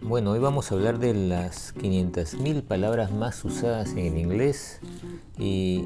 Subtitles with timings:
[0.00, 4.80] Bueno, hoy vamos a hablar de las 500.000 palabras más usadas en inglés
[5.38, 5.84] y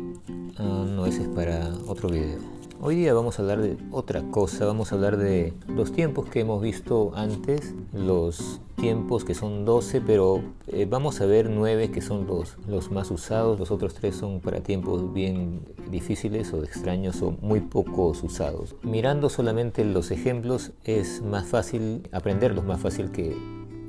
[0.59, 2.54] ah, no, ese es para otro video.
[2.81, 6.41] Hoy día vamos a hablar de otra cosa, vamos a hablar de los tiempos que
[6.41, 12.03] hemos visto antes, los tiempos que son 12, pero eh, vamos a ver 9 que
[12.03, 17.31] son los, más usados, los otros 3 son para tiempos bien difíciles o extraños o
[17.41, 18.75] muy pocos usados.
[18.83, 23.35] Mirando solamente los ejemplos es más fácil aprenderlos, más fácil que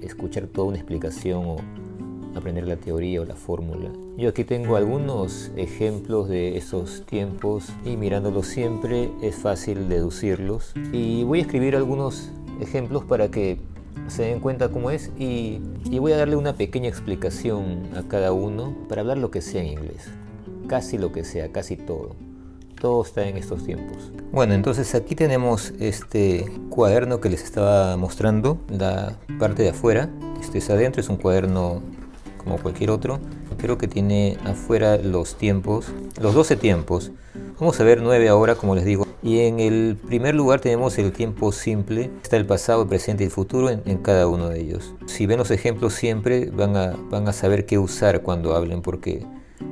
[0.02, 1.56] escuchar toda una explicación o
[2.36, 3.90] aprender la teoría o la fórmula.
[4.18, 10.74] Yo aquí tengo algunos ejemplos de esos tiempos y mirándolos siempre es fácil deducirlos.
[10.92, 13.58] Y voy a escribir algunos ejemplos para que
[14.08, 18.34] se den cuenta cómo es y, y voy a darle una pequeña explicación a cada
[18.34, 20.12] uno para hablar lo que sea en inglés.
[20.68, 22.16] Casi lo que sea, casi todo
[22.80, 24.12] todo está en estos tiempos.
[24.32, 30.10] Bueno, entonces aquí tenemos este cuaderno que les estaba mostrando, la parte de afuera.
[30.40, 31.82] Este es adentro, es un cuaderno
[32.46, 33.20] como cualquier otro,
[33.58, 35.88] pero que tiene afuera los tiempos,
[36.22, 37.12] los 12 tiempos.
[37.60, 39.06] Vamos a ver 9 ahora, como les digo.
[39.22, 42.12] Y en el primer lugar tenemos el tiempo simple.
[42.22, 44.94] Está el pasado, el presente y el futuro en, en, cada uno de ellos.
[45.08, 49.26] Si ven los ejemplos siempre van a, van a saber qué usar cuando hablen porque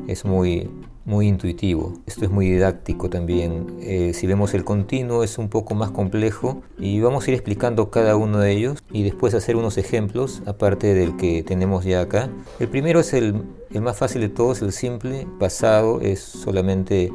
[0.07, 0.69] es muy,
[1.05, 1.93] muy intuitivo.
[2.05, 3.77] Esto es muy didáctico también.
[3.81, 7.89] Eh, si vemos el continuo es un poco más complejo y vamos a ir explicando
[7.89, 12.29] cada uno de ellos y después hacer unos ejemplos aparte del que tenemos ya acá.
[12.59, 15.27] El primero es el, el más fácil de todos, el simple.
[15.39, 17.11] Pasado es solamente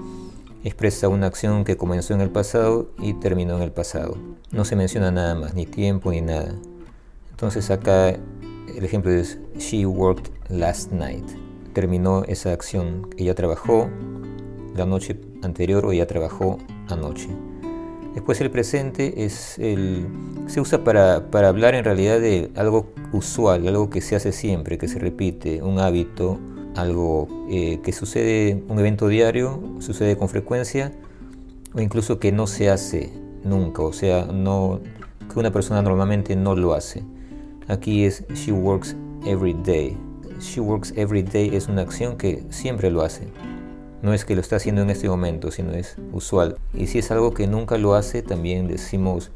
[0.64, 4.18] expresa una acción que comenzó en el pasado y terminó en el pasado.
[4.50, 6.54] No se menciona nada más, ni tiempo ni nada.
[7.30, 11.47] Entonces acá el ejemplo es She worked last night
[11.78, 13.06] terminó esa acción.
[13.18, 13.88] Ella trabajó
[14.74, 16.58] la noche anterior o ella trabajó
[16.88, 17.28] anoche.
[18.14, 20.08] Después el presente es el,
[20.48, 24.76] se usa para, para hablar en realidad de algo usual, algo que se hace siempre,
[24.76, 26.40] que se repite, un hábito,
[26.74, 30.90] algo eh, que sucede, un evento diario, sucede con frecuencia,
[31.74, 33.12] o incluso que no se hace
[33.44, 34.80] nunca, o sea, no,
[35.32, 37.04] que una persona normalmente no lo hace.
[37.68, 39.96] Aquí es she works every day,
[40.40, 43.28] she works every day es una acción que siempre lo hace.
[44.02, 46.56] No es que lo está haciendo en este momento, sino es usual.
[46.72, 49.30] Y si es algo que nunca lo hace, también decimos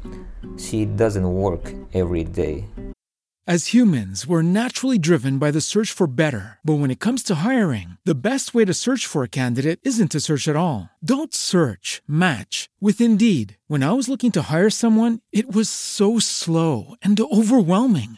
[0.57, 2.65] she doesn't work every day.
[3.45, 6.59] As humans, we're naturally driven by the search for better.
[6.63, 10.11] But when it comes to hiring, the best way to search for a candidate isn't
[10.11, 10.89] to search at all.
[11.03, 13.57] Don't search, match with Indeed.
[13.67, 18.17] When I was looking to hire someone, it was so slow and overwhelming.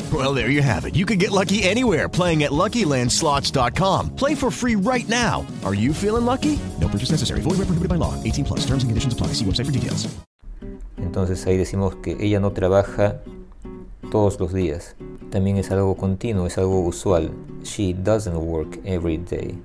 [0.11, 0.95] Well, there you have it.
[0.95, 4.15] You can get lucky anywhere playing at LuckyLandSlots.com.
[4.15, 5.45] Play for free right now.
[5.63, 6.59] Are you feeling lucky?
[6.79, 7.41] No purchase necessary.
[7.41, 8.21] Void where prohibited by law.
[8.23, 8.65] 18 plus.
[8.65, 9.27] Terms and conditions apply.
[9.27, 10.09] See website for details.
[10.97, 13.21] Entonces ahí decimos que ella no trabaja
[14.11, 14.95] todos los días.
[15.29, 17.31] También es algo continuo, es algo usual.
[17.63, 19.57] She doesn't work every day.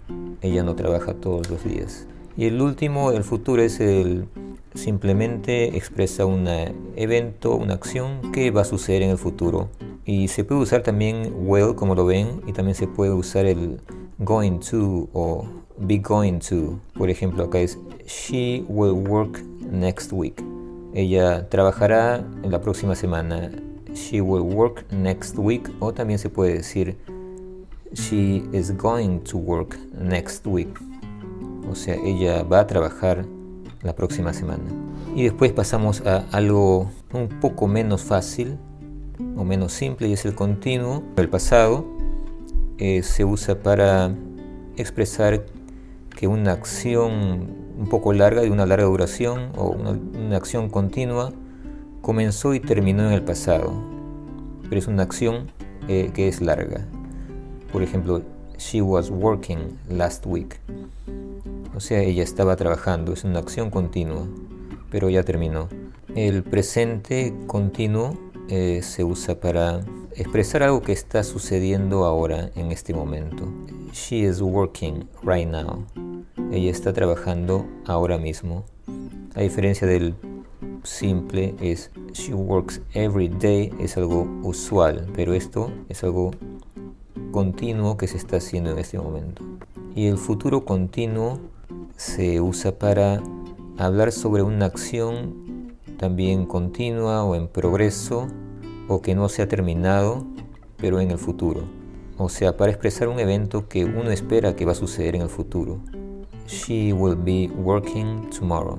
[0.43, 2.07] Ella no trabaja todos los días.
[2.37, 4.29] Y el último, el futuro, es el
[4.75, 6.47] simplemente expresa un
[6.97, 9.69] evento, una acción que va a suceder en el futuro.
[10.09, 13.81] Y se puede usar también will, como lo ven, y también se puede usar el
[14.19, 15.45] going to o
[15.79, 16.79] be going to.
[16.97, 17.77] Por ejemplo, acá es
[18.07, 20.41] she will work next week.
[20.95, 23.51] Ella trabajará en la próxima semana.
[23.95, 25.69] She will work next week.
[25.81, 26.97] O también se puede decir
[27.93, 30.69] she is going to work next week.
[31.69, 33.27] O sea, ella va a trabajar
[33.83, 34.63] la próxima semana.
[35.17, 38.57] Y después pasamos a algo un poco menos fácil
[39.37, 41.03] o menos simple y es el continuo.
[41.17, 41.87] El pasado
[42.79, 44.15] eh, se usa para
[44.77, 45.47] expresar
[46.17, 51.33] que una acción un poco larga, de una larga duración o una, acción continua,
[52.01, 53.73] comenzó y terminó en el pasado,
[54.65, 55.51] pero es una acción
[55.89, 56.87] eh, que es larga.
[57.73, 58.23] Por ejemplo,
[58.59, 60.59] she was working last week.
[61.75, 64.27] O sea, ella estaba trabajando, es una acción continua,
[64.91, 65.69] pero ya terminó.
[66.15, 68.17] El presente continuo
[68.49, 69.85] eh, se usa para
[70.15, 73.45] expresar algo que está sucediendo ahora, en este momento.
[73.93, 75.85] She is working right now.
[76.53, 78.65] Ella está trabajando ahora mismo.
[79.35, 80.15] A diferencia del
[80.85, 86.31] simple es she works every day, es algo usual, pero esto es algo
[87.33, 89.43] continuo que se está haciendo en este momento.
[89.95, 91.41] Y el futuro continuo
[91.97, 93.23] se usa para
[93.77, 95.56] hablar sobre una acción
[95.99, 98.29] también continua o en progreso
[98.89, 100.27] o que no se ha terminado,
[100.77, 101.63] pero en el futuro.
[102.19, 105.29] O sea, para expresar un evento que uno espera que va a suceder en el
[105.29, 105.81] futuro.
[106.47, 108.79] She will be working tomorrow.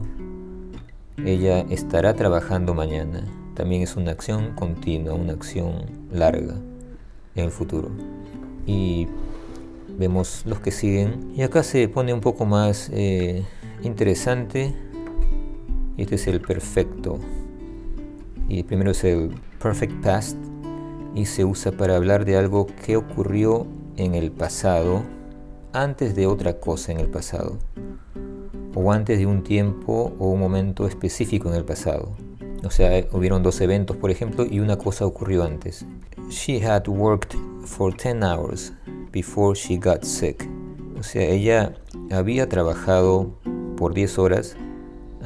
[1.26, 3.26] Ella estará trabajando mañana.
[3.56, 6.56] También es una acción continua, una acción larga
[7.36, 7.90] en el futuro.
[8.66, 9.08] Y
[9.98, 11.34] vemos los que siguen.
[11.36, 13.44] Y acá se pone un poco más eh,
[13.84, 14.74] interesante.
[15.98, 17.20] Y este es el perfecto.
[18.48, 20.38] Y primero es el perfect past.
[21.16, 23.66] Y se usa para hablar de algo que ocurrió
[23.98, 25.04] en el pasado
[25.74, 27.58] antes de otra cosa en el pasado,
[28.74, 32.16] o antes de un tiempo o un momento específico en el pasado.
[32.64, 35.86] O sea, hubieron dos eventos, por ejemplo, y una cosa ocurrió antes.
[36.30, 38.74] She had worked for 10 hours
[39.12, 40.50] before she got sick.
[41.00, 41.76] O sea, ella
[42.12, 43.32] había trabajado
[43.78, 44.58] por 10 horas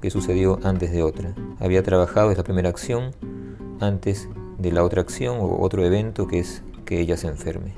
[0.00, 1.34] que sucedió antes de otra.
[1.60, 3.12] Había trabajado, es la primera acción,
[3.80, 4.28] antes
[4.58, 7.74] de la otra acción o otro evento que es que ella se enferme.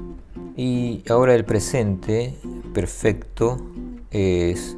[0.56, 2.36] Y ahora el presente
[2.72, 3.58] perfecto
[4.10, 4.76] es...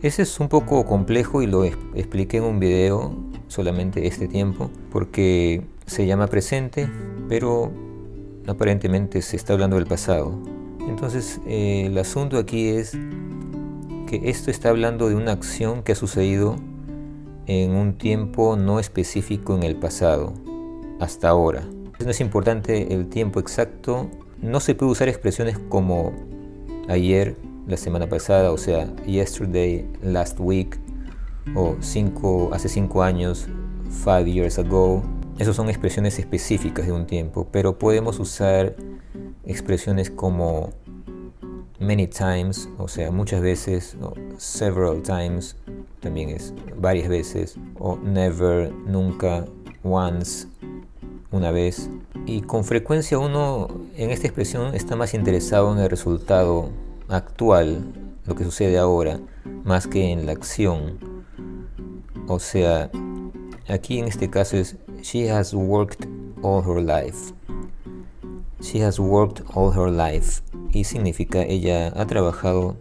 [0.00, 3.16] Ese es un poco complejo y lo expliqué en un video
[3.48, 6.88] solamente este tiempo porque se llama presente
[7.28, 7.72] pero
[8.46, 10.38] aparentemente se está hablando del pasado.
[10.88, 12.92] Entonces eh, el asunto aquí es
[14.06, 16.56] que esto está hablando de una acción que ha sucedido
[17.48, 20.34] en un tiempo no específico en el pasado,
[21.00, 21.64] hasta ahora.
[21.98, 24.08] No es importante el tiempo exacto,
[24.42, 26.12] no se puede usar expresiones como
[26.88, 27.36] ayer,
[27.66, 30.78] la semana pasada, o sea, yesterday, last week,
[31.54, 33.48] o cinco, hace cinco años,
[34.04, 35.02] five years ago.
[35.38, 38.76] Esas son expresiones específicas de un tiempo, pero podemos usar
[39.44, 40.70] expresiones como
[41.80, 45.56] many times, o sea, muchas veces, o several times,
[46.00, 49.44] también es varias veces, o never, nunca,
[49.82, 50.46] once,
[51.30, 51.90] una vez.
[52.26, 56.70] Y con frecuencia uno en esta expresión está más interesado en el resultado
[57.08, 57.84] actual,
[58.26, 59.20] lo que sucede ahora,
[59.64, 60.98] más que en la acción.
[62.26, 62.90] O sea,
[63.68, 66.06] aquí en este caso es She has worked
[66.42, 67.32] all her life.
[68.60, 70.42] She has worked all her life.
[70.70, 72.76] Y significa ella ha trabajado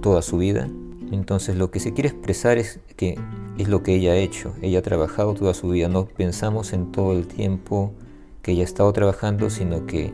[0.00, 0.68] toda su vida.
[1.10, 3.18] Entonces lo que se quiere expresar es que
[3.58, 4.54] es lo que ella ha hecho.
[4.62, 5.88] Ella ha trabajado toda su vida.
[5.88, 7.92] No pensamos en todo el tiempo
[8.42, 10.12] que ella ha estado trabajando, sino que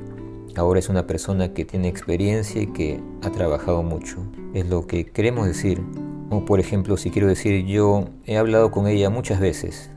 [0.56, 4.18] ahora es una persona que tiene experiencia y que ha trabajado mucho.
[4.54, 5.82] Es lo que queremos decir.
[6.30, 9.90] O por ejemplo, si quiero decir yo he hablado con ella muchas veces.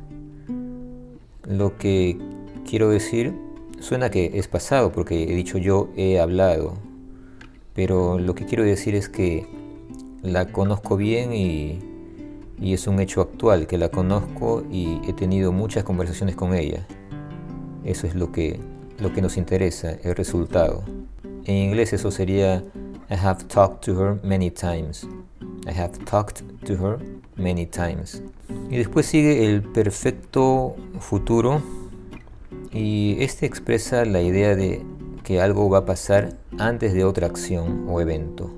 [1.48, 2.18] Lo que
[2.68, 3.34] quiero decir
[3.80, 6.74] suena que es pasado porque he dicho yo he hablado.
[7.74, 9.46] Pero lo que quiero decir es que
[10.22, 11.80] la conozco bien y,
[12.60, 16.86] y es un hecho actual, que la conozco y he tenido muchas conversaciones con ella.
[17.84, 18.60] Eso es lo que,
[19.00, 20.84] lo que nos interesa, el resultado.
[21.46, 22.64] En inglés eso sería
[23.10, 25.08] I have talked to her many times.
[25.66, 27.00] I have talked to her
[27.38, 28.22] many times.
[28.70, 31.62] Y después sigue el perfecto futuro
[32.72, 34.84] y este expresa la idea de
[35.24, 38.52] que algo va a pasar antes de otra acción o evento.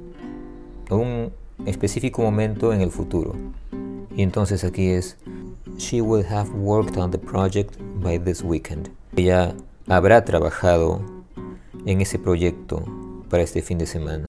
[0.90, 1.32] Un
[1.66, 3.36] específico momento en el futuro.
[4.16, 5.18] Y entonces aquí es
[5.78, 8.90] She will have worked on the project by this weekend.
[9.16, 9.56] Ella
[9.88, 11.02] habrá trabajado
[11.86, 12.84] en ese proyecto
[13.30, 14.29] para este fin de semana.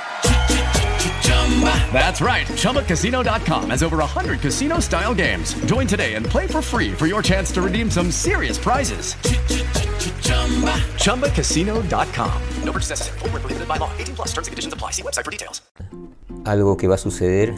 [1.91, 2.47] That's right.
[2.47, 5.53] ChumbaCasino.com has over 100 casino style games.
[5.65, 9.15] Join today and play for free for your chance to redeem some serious prizes.
[10.97, 12.41] ChumbaCasino.com.
[12.63, 13.19] No purchase necessary.
[13.19, 13.91] Full prohibited by law.
[13.99, 14.91] 18 plus terms and conditions apply.
[14.91, 15.61] See website for details.
[16.45, 17.53] Algo que va a suceder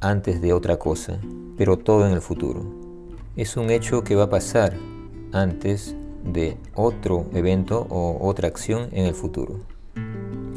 [0.00, 1.18] antes de otra cosa,
[1.56, 2.64] pero todo en el futuro.
[3.34, 4.74] Es un hecho que va a pasar
[5.32, 9.60] antes de otro evento o otra acción en el futuro.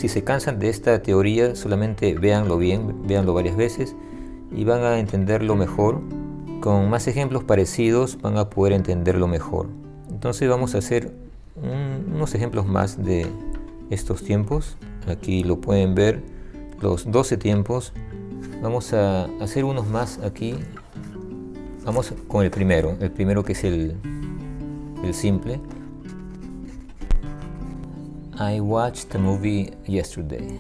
[0.04, 3.96] Si se cansan de esta teoría, solamente véanlo bien, véanlo varias veces
[4.52, 6.02] y van a entenderlo mejor.
[6.60, 9.70] Con más ejemplos parecidos van a poder entenderlo mejor.
[10.12, 11.14] Entonces vamos a hacer
[11.56, 13.28] un, unos ejemplos más de
[13.92, 14.76] estos tiempos.
[15.08, 16.22] Aquí lo pueden ver,
[16.82, 17.94] los 12 tiempos.
[18.62, 20.56] Vamos a hacer unos más aquí.
[21.86, 23.96] Vamos con el primero, el primero que es el
[25.14, 25.62] simple.
[28.40, 30.60] I watched the movie yesterday.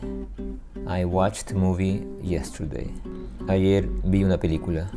[0.85, 2.91] I watched the movie yesterday.
[3.49, 4.91] Ayer vi una película.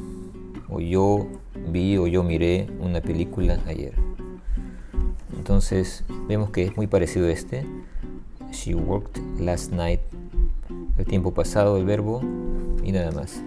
[0.68, 1.26] O yo
[1.73, 3.95] vi o yo miré una película ayer.
[5.35, 7.64] Entonces vemos que es muy parecido a este.
[8.52, 10.00] She worked last night.
[10.99, 12.21] El tiempo pasado, el verbo
[12.85, 13.42] y nada más.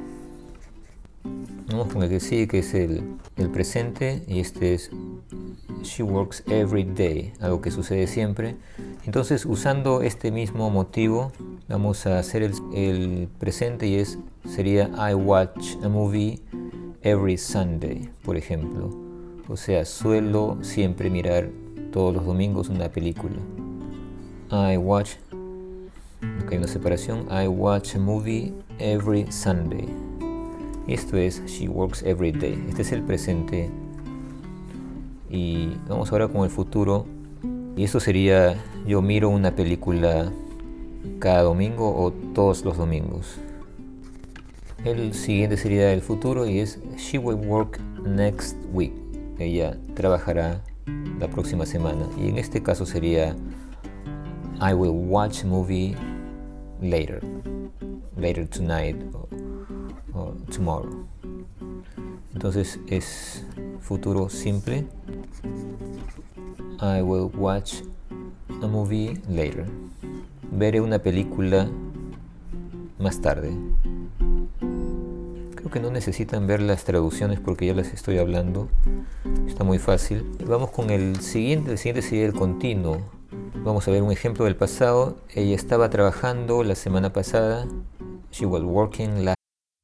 [1.67, 3.03] Vamos con el que sigue, que es el,
[3.37, 4.89] el presente, y este es
[5.83, 8.55] She works every day, algo que sucede siempre.
[9.09, 11.31] Entonces, usando este mismo motivo,
[11.67, 16.39] vamos a hacer el, presente y es sería I watch a movie
[17.01, 18.95] every Sunday, por ejemplo.
[19.47, 21.49] O sea, suelo siempre mirar
[21.91, 23.33] todos los domingos una película.
[24.51, 25.13] I watch,
[26.43, 29.89] okay, hay una separación, I watch a movie every Sunday.
[30.87, 32.63] Esto es She works every day.
[32.69, 33.71] Este es el presente.
[35.31, 37.07] Y vamos ahora con el futuro.
[37.75, 38.57] Y esto sería
[38.89, 40.31] yo miro una película
[41.19, 43.35] cada domingo o todos los domingos.
[44.83, 48.93] El siguiente sería el futuro y es She will work next week.
[49.37, 50.63] Ella trabajará
[51.19, 52.07] la próxima semana.
[52.17, 53.35] Y en este caso sería
[54.59, 55.95] I will watch movie
[56.81, 57.21] later.
[58.17, 58.95] Later tonight
[60.15, 61.05] or tomorrow.
[62.33, 63.45] Entonces es
[63.81, 64.87] futuro simple.
[66.81, 67.83] I will watch
[68.61, 69.65] a movie later.
[70.51, 71.69] Veré una película
[72.97, 73.51] más tarde.
[75.55, 78.67] Creo que no necesitan ver las traducciones porque ya las estoy hablando.
[79.47, 80.23] Está muy fácil.
[80.45, 81.71] Vamos con el siguiente.
[81.71, 83.01] El siguiente sería el continuo.
[83.63, 85.17] Vamos a ver un ejemplo del pasado.
[85.35, 87.67] Ella estaba trabajando la semana pasada.
[88.31, 89.39] She was working last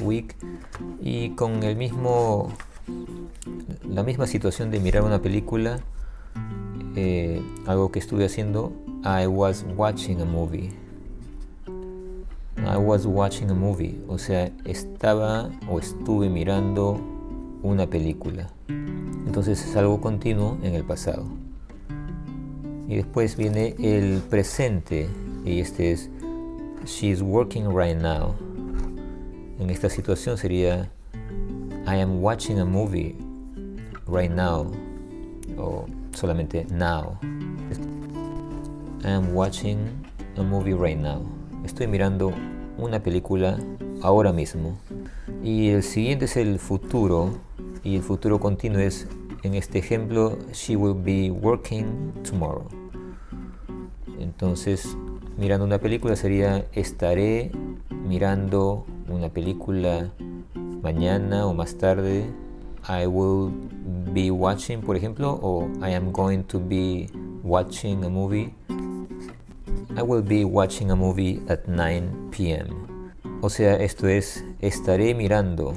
[0.00, 0.36] Week
[1.00, 2.52] y con el mismo
[3.88, 5.80] la misma situación de mirar una película
[6.96, 8.72] eh, algo que estuve haciendo
[9.04, 10.70] I was watching a movie.
[12.56, 17.00] I was watching a movie o sea estaba o estuve mirando
[17.62, 18.50] una película.
[18.68, 21.24] Entonces es algo continuo en el pasado.
[22.88, 25.08] Y después viene el presente
[25.44, 26.10] y este es
[26.86, 28.34] she's working right now
[29.58, 30.90] en esta situación sería
[31.86, 33.16] I am watching a movie
[34.06, 34.70] right now
[35.56, 37.18] o solamente now.
[39.04, 39.78] I am watching
[40.36, 41.22] a movie right now.
[41.64, 42.32] Estoy mirando
[42.76, 43.58] una película
[44.02, 44.78] ahora mismo.
[45.42, 47.30] Y el siguiente es el futuro
[47.82, 49.06] y el futuro continuo es
[49.42, 52.68] en este ejemplo she will be working tomorrow.
[54.18, 54.96] Entonces,
[55.36, 57.52] mirando una película sería estaré
[57.90, 60.10] mirando una película
[60.82, 62.26] mañana o más tarde.
[62.88, 63.50] I will
[64.12, 67.08] be watching, por ejemplo, o I am going to be
[67.42, 68.54] watching a movie.
[69.96, 72.68] I will be watching a movie at 9 p.m.
[73.40, 75.74] O sea, esto es, estaré mirando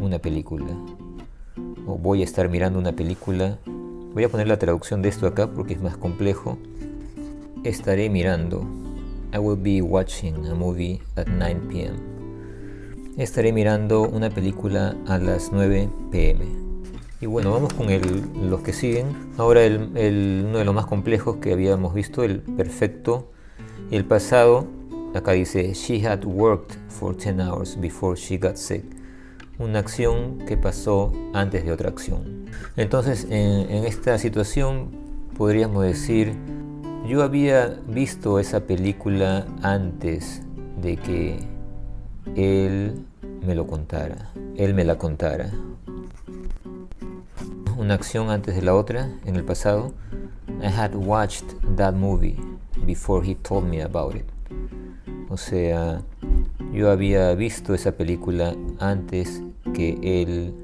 [0.00, 0.66] una película.
[1.86, 3.58] O voy a estar mirando una película.
[4.14, 6.58] Voy a poner la traducción de esto acá porque es más complejo.
[7.64, 8.64] Estaré mirando
[9.32, 11.96] I will be watching a movie at 9 p.m.
[13.16, 16.44] Estaré mirando una película a las 9 p.m.
[17.20, 18.02] Y bueno, vamos con el,
[18.50, 19.14] los que siguen.
[19.38, 23.30] Ahora el, el, uno de los más complejos que habíamos visto, el perfecto.
[23.90, 24.66] Y el pasado,
[25.14, 28.82] acá dice, she had worked for 10 hours before she got sick.
[29.60, 32.46] Una acción que pasó antes de otra acción.
[32.76, 34.88] Entonces, en, en esta situación
[35.36, 36.34] podríamos decir,
[37.06, 40.42] yo había visto esa película antes
[40.80, 41.38] de que
[42.36, 43.04] él
[43.44, 45.50] me lo contara, él me la contara.
[47.76, 49.92] Una acción antes de la otra en el pasado.
[50.62, 52.36] I had watched that movie
[52.84, 54.26] before he told me about it.
[55.30, 56.02] O sea,
[56.72, 60.54] yo había visto esa película antes que él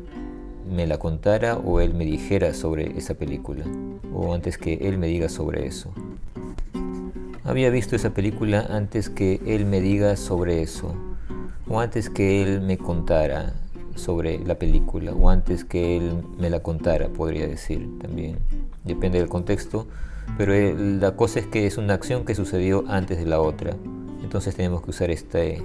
[0.68, 3.64] me la contara o él me dijera sobre esa película.
[4.12, 5.92] O antes que él me diga sobre eso.
[7.46, 10.96] Había visto esa película antes que él me diga sobre eso,
[11.68, 13.54] o antes que él me contara
[13.94, 18.38] sobre la película, o antes que él me la contara, podría decir también.
[18.84, 19.86] Depende del contexto,
[20.36, 23.76] pero la cosa es que es una acción que sucedió antes de la otra.
[24.24, 25.64] Entonces tenemos que usar este,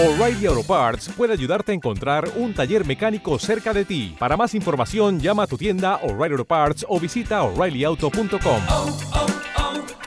[0.00, 4.16] O'Reilly Auto Parts puede ayudarte a encontrar un taller mecánico cerca de ti.
[4.18, 8.62] Para más información, llama a tu tienda O'Reilly Auto Parts o visita oreillyauto.com.
[8.70, 9.26] Oh, oh,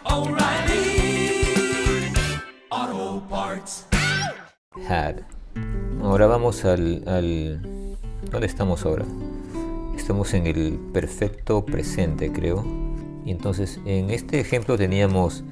[0.05, 2.11] oh, O'Reilly
[2.71, 3.85] Auto Parts.
[4.89, 5.17] Had.
[6.01, 7.61] Ahora vamos al, al...
[8.31, 9.05] ¿Dónde estamos ahora?
[9.95, 12.65] estamos en el perfecto presente, creo.
[13.25, 15.43] Y entonces en este ejemplo teníamos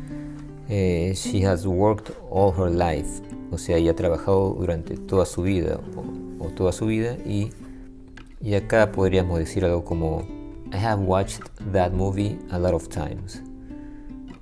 [0.67, 3.21] eh, She has worked all her life.
[3.51, 5.79] O sea, ella ha trabajado durante toda su vida
[6.39, 7.51] o, toda su vida y,
[8.41, 10.23] y acá podríamos decir algo como
[10.73, 13.43] I have watched that movie a lot of times.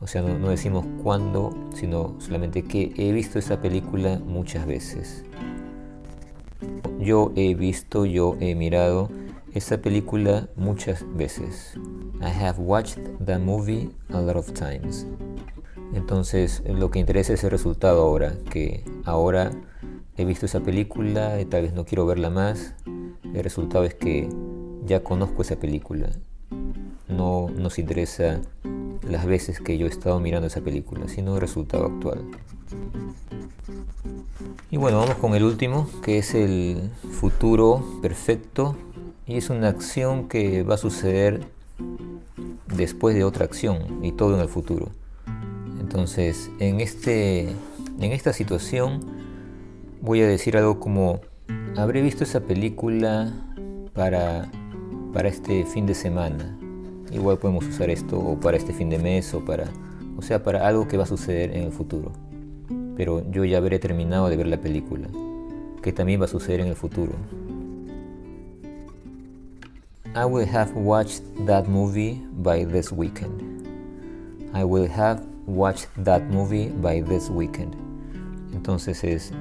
[0.01, 5.25] O sea, no decimos cuándo, sino solamente que he visto esa película muchas veces.
[6.99, 9.09] Yo he visto, yo he mirado
[9.53, 11.73] esa película muchas veces.
[12.21, 15.05] I have watched that movie a lot of times.
[15.93, 19.51] Entonces, lo que interesa es el resultado ahora, que ahora
[20.17, 22.75] he visto esa película y tal vez no quiero verla más.
[23.23, 24.29] El resultado es que
[24.85, 26.09] ya conozco esa película.
[27.07, 28.41] No nos interesa
[29.07, 32.21] las veces que yo he estado mirando esa película, sino el resultado actual.
[34.71, 38.75] Y bueno, vamos con el último, que es el futuro perfecto.
[39.25, 41.47] Y es una acción que va a suceder
[42.67, 44.89] después de otra acción y todo en el futuro.
[45.89, 48.99] Entonces, en, este, en esta situación
[50.01, 51.19] voy a decir algo como,
[51.77, 53.33] habré visto esa película
[53.93, 54.51] para,
[55.11, 56.55] para este fin de semana.
[57.11, 59.65] Igual podemos usar esto o para este fin de mes o para,
[60.15, 62.11] o sea, para algo que va a suceder en el futuro.
[62.95, 65.07] Pero yo ya habré terminado de ver la película,
[65.81, 67.13] que también va a suceder en el futuro.
[70.15, 73.41] I will have watched that movie by this weekend.
[74.53, 77.75] I will have watched that movie by this weekend.
[78.53, 79.31] Entonces es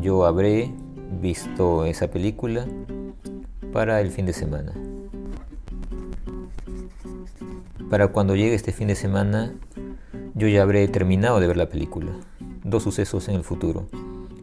[0.00, 0.72] yo habré
[1.20, 2.66] visto esa película
[3.72, 4.72] para el fin de semana.
[7.90, 9.54] Para cuando llegue este fin de semana,
[10.34, 12.12] yo ya habré terminado de ver la película.
[12.64, 13.86] Dos sucesos en el futuro.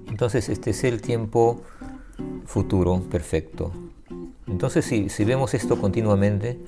[0.08, 1.62] Entonces este es el tiempo
[2.46, 3.72] futuro perfecto.
[4.48, 6.60] Entonces si, si vemos esto continuamente,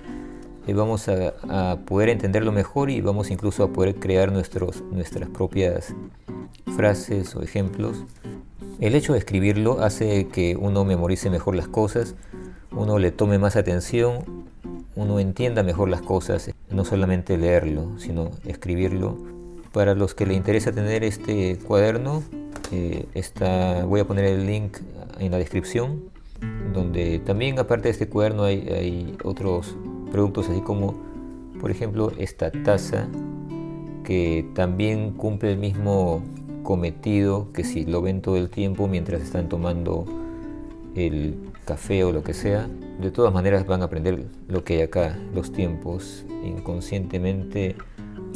[0.74, 5.94] vamos a, a, poder entenderlo mejor y vamos incluso a poder crear nuestros, nuestras propias
[6.76, 8.04] frases o ejemplos.
[8.80, 12.16] El hecho de escribirlo hace que uno memorice mejor las cosas,
[12.72, 14.46] uno le tome más atención,
[14.96, 19.18] uno entienda mejor las cosas, no solamente leerlo, sino escribirlo.
[19.72, 22.24] Para los que le interesa tener este cuaderno,
[22.72, 24.78] eh, está, voy a poner el link
[25.20, 26.16] en la descripción
[26.74, 29.76] donde también aparte de este cuaderno hay, hay, otros
[30.16, 30.96] productos así como
[31.60, 33.08] por ejemplo esta taza
[34.06, 36.24] que también cumple el mismo
[36.64, 40.06] cometido que si lo ven todo el tiempo mientras están tomando
[40.96, 42.70] el café o lo que sea
[43.02, 47.76] de todas maneras van a aprender lo que hay acá los tiempos inconscientemente.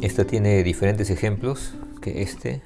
[0.02, 2.62] Esta tiene diferentes ejemplos que este.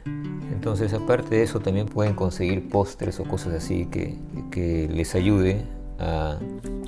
[0.53, 4.17] Entonces, aparte de eso, también pueden conseguir pósters o cosas así que,
[4.51, 5.65] que les ayude
[5.99, 6.39] a,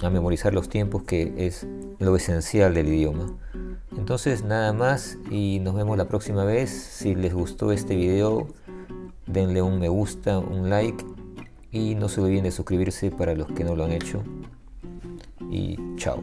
[0.02, 1.66] a, memorizar los tiempos, que es
[1.98, 3.36] lo esencial del idioma.
[3.96, 6.70] Entonces, nada más y nos vemos la próxima vez.
[6.70, 8.48] Si les gustó este video,
[9.26, 11.04] denle un me gusta, un like
[11.72, 14.22] y no se olviden de suscribirse para los que no lo han hecho.
[15.50, 16.22] Y chao.